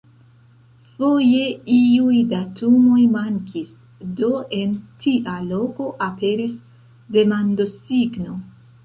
Foje 0.93 1.41
iuj 1.73 2.21
datumoj 2.31 3.01
mankis, 3.15 3.73
do 4.21 4.31
en 4.61 4.73
tia 5.05 5.35
loko 5.51 5.91
aperis 6.07 6.57
demandosigno. 7.19 8.39